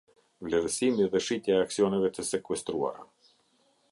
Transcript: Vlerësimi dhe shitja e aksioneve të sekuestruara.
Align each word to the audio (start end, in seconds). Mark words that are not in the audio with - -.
Vlerësimi 0.45 1.05
dhe 1.15 1.21
shitja 1.25 1.59
e 1.59 1.67
aksioneve 1.67 2.11
të 2.15 2.27
sekuestruara. 2.31 3.07